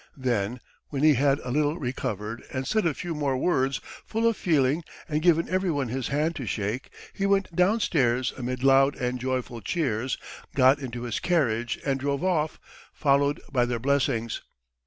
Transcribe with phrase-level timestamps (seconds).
[0.17, 4.35] Then when he had a little recovered and said a few more words full of
[4.35, 9.61] feeling and given everyone his hand to shake, he went downstairs amid loud and joyful
[9.61, 10.17] cheers,
[10.55, 12.59] got into his carriage and drove off,
[12.91, 14.41] followed by their blessings.